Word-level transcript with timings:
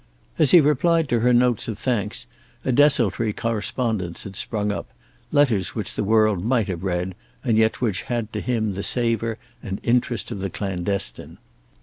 As 0.39 0.49
he 0.49 0.61
replied 0.61 1.07
to 1.09 1.19
her 1.19 1.31
notes 1.31 1.67
of 1.67 1.77
thanks 1.77 2.25
a 2.65 2.71
desultory 2.71 3.33
correspondence 3.33 4.23
had 4.23 4.35
sprung 4.35 4.71
up, 4.71 4.87
letters 5.31 5.75
which 5.75 5.93
the 5.93 6.03
world 6.03 6.43
might 6.43 6.67
have 6.69 6.81
read, 6.83 7.13
and 7.43 7.55
yet 7.55 7.81
which 7.81 8.01
had 8.09 8.33
to 8.33 8.41
him 8.41 8.73
the 8.73 8.81
savor 8.81 9.37
and 9.61 9.79
interest 9.83 10.31
of 10.31 10.39
the 10.39 10.49
clandestine. 10.49 11.37